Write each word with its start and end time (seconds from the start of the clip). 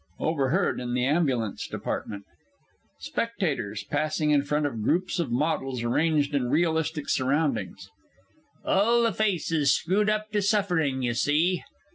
OVERHEARD 0.19 0.79
IN 0.79 0.95
THE 0.95 1.05
AMBULANCE 1.05 1.67
DEPARTMENT. 1.67 2.25
SPECTATORS 3.01 3.83
(passing 3.83 4.31
in 4.31 4.41
front 4.41 4.65
of 4.65 4.81
groups 4.81 5.19
of 5.19 5.31
models 5.31 5.83
arranged 5.83 6.33
in 6.33 6.49
realistic 6.49 7.07
surroundings). 7.07 7.87
All 8.65 9.03
the 9.03 9.13
faces 9.13 9.75
screwed 9.75 10.09
up 10.09 10.31
to 10.31 10.41
suffering, 10.41 11.03
you 11.03 11.13
see!... 11.13 11.61